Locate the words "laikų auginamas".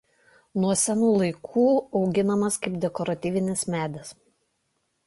1.23-2.59